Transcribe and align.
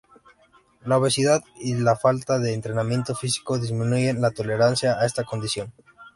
La 0.83 0.97
obesidad 0.97 1.43
y 1.59 1.75
la 1.75 1.95
falta 1.95 2.39
de 2.39 2.55
entrenamiento 2.55 3.13
físico 3.13 3.59
disminuyen 3.59 4.19
la 4.19 4.31
tolerancia 4.31 4.93
a 4.97 5.05
esta 5.05 5.25
condición. 5.25 5.71